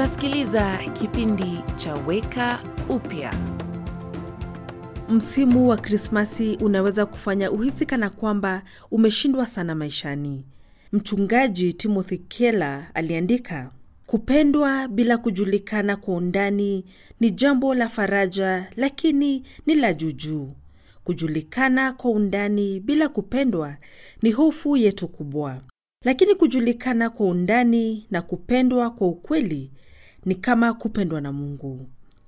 Unasikiliza 0.00 0.78
kipindi 0.92 1.58
cha 1.76 1.94
Weka 1.94 2.58
Upya. 2.88 3.34
Msimu 5.08 5.68
wa 5.68 5.76
Krismasi 5.76 6.56
unaweza 6.60 7.06
kufanya 7.06 7.50
uhisi 7.50 7.86
kana 7.86 8.10
kwamba 8.10 8.62
umeshindwa 8.90 9.46
sana 9.46 9.74
maishani. 9.74 10.44
Mchungaji 10.92 11.72
Timothy 11.72 12.16
Keller 12.18 12.86
aliandika, 12.94 13.70
kupendwa 14.06 14.88
bila 14.88 15.18
kujulikana 15.18 15.96
kwa 15.96 16.14
undani 16.14 16.84
ni 17.20 17.30
jambo 17.30 17.74
la 17.74 17.88
faraja, 17.88 18.70
lakini 18.76 19.42
ni 19.66 19.74
la 19.74 19.92
juujuu. 19.92 20.52
Kujulikana 21.04 21.92
kwa 21.92 22.10
undani 22.10 22.80
bila 22.80 23.08
kupendwa 23.08 23.76
ni 24.22 24.30
hofu 24.30 24.76
yetu 24.76 25.08
kubwa, 25.08 25.60
lakini 26.04 26.34
kujulikana 26.34 27.10
kwa 27.10 27.26
undani 27.26 28.06
na 28.10 28.22
kupendwa 28.22 28.90
kwa 28.90 29.08
ukweli 29.08 29.70
ni 30.24 30.34
kama 30.34 30.72
kupendwa 30.74 31.20
na 31.20 31.32
Mungu. 31.32 31.86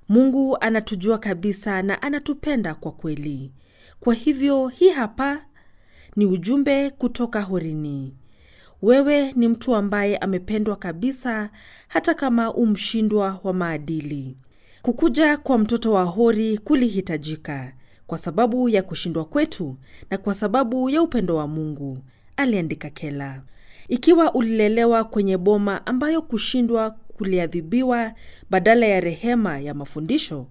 Mungu 0.09 0.56
anatujua 0.60 1.19
kabisa 1.19 1.82
na 1.82 2.02
anatupenda 2.02 2.74
kwa 2.74 2.92
kweli. 2.92 3.52
Kwa 4.01 4.15
hivyo 4.15 4.68
hii 4.68 4.88
hapa 4.91 5.45
ni 6.16 6.27
ujumbe 6.27 6.91
kutoka 6.91 7.41
Horini. 7.41 8.15
Wewe 8.82 9.32
ni 9.32 9.48
mtu 9.48 9.74
ambaye 9.74 10.16
amependwa 10.16 10.77
kabisa 10.77 11.51
hata 11.88 12.15
kama 12.15 12.55
umshindwa 12.55 13.41
wa 13.45 13.52
maadili. 13.52 14.37
Kukuja 14.82 15.37
kwa 15.37 15.59
mtoto 15.59 15.93
wa 15.93 16.04
Hori 16.04 16.59
kulihitajika 16.59 17.73
kwa 18.06 18.18
sababu 18.18 18.68
ya 18.68 18.82
kushindwa 18.82 19.24
kwetu 19.24 19.77
na 20.10 20.18
kwa 20.18 20.34
sababu 20.34 20.90
ya 20.90 21.02
upendo 21.02 21.37
wa 21.37 21.48
Mungu, 21.48 21.98
aliandika 22.37 22.90
Kela. 22.90 23.43
Ikiwa 23.88 24.35
ulilelewa 24.35 25.04
kwenye 25.04 25.37
boma 25.38 25.87
ambayo 25.87 26.23
kushindwa 26.23 26.90
kuliadhibiwa 27.26 28.12
badala 28.51 28.87
ya 28.87 29.01
rehema 29.01 29.59
ya 29.59 29.74
mafundisho, 29.74 30.46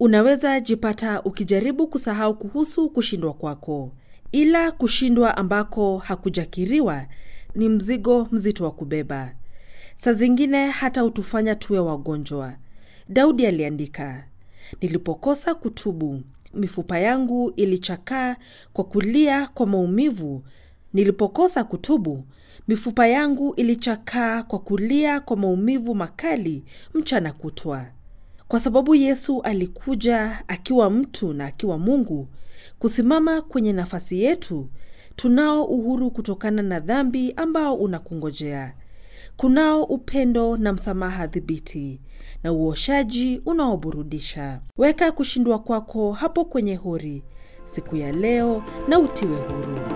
unaweza 0.00 0.60
jipata 0.60 1.22
ukijaribu 1.22 1.86
kusahau 1.86 2.38
kuhusu 2.38 2.90
kushindwa 2.90 3.32
kwako. 3.34 3.92
Ila 4.32 4.72
kushindwa 4.72 5.36
ambako 5.36 5.98
hakujakiriwa 5.98 7.06
ni 7.54 7.68
mzigo 7.68 8.28
mzito 8.32 8.64
wa 8.64 8.70
kubeba. 8.70 9.34
Saa 9.96 10.12
zingine 10.12 10.66
hata 10.70 11.00
hutufanya 11.00 11.54
tuwe 11.54 11.78
wagonjwa. 11.78 12.56
Daudi 13.08 13.46
aliandika, 13.46 14.24
nilipokosa 14.82 15.54
kutubu, 15.54 16.22
mifupa 16.54 16.98
yangu 16.98 17.50
ilichakaa 17.56 18.36
kwa 18.72 18.84
kulia 18.84 19.46
kwa 19.46 19.66
maumivu. 19.66 20.42
Nilipokosa 20.96 21.64
kutubu, 21.64 22.24
mifupa 22.68 23.06
yangu 23.06 23.54
ilichakaa 23.54 24.42
kwa 24.42 24.58
kulia 24.58 25.20
kwa 25.20 25.36
maumivu 25.36 25.94
makali 25.94 26.64
mchana 26.94 27.32
kutwa. 27.32 27.86
Kwa 28.48 28.60
sababu 28.60 28.94
Yesu 28.94 29.40
alikuja 29.42 30.44
akiwa 30.48 30.90
mtu 30.90 31.32
na 31.34 31.46
akiwa 31.46 31.78
Mungu 31.78 32.28
kusimama 32.78 33.42
kwenye 33.42 33.72
nafasi 33.72 34.22
yetu, 34.22 34.68
tunao 35.16 35.64
uhuru 35.64 36.10
kutokana 36.10 36.62
na 36.62 36.80
dhambi 36.80 37.32
ambao 37.36 37.74
unakungojea. 37.74 38.74
Kunao 39.36 39.84
upendo 39.84 40.56
na 40.56 40.72
msamaha 40.72 41.26
dhibiti 41.26 42.00
na 42.42 42.52
uoshaji 42.52 43.42
unaoburudisha. 43.46 44.60
Weka 44.78 45.12
kushindwa 45.12 45.58
kwako 45.58 46.12
hapo 46.12 46.44
kwenye 46.44 46.74
hori 46.74 47.24
siku 47.64 47.96
ya 47.96 48.12
leo 48.12 48.62
na 48.88 48.98
utiwe 48.98 49.36
huru. 49.36 49.95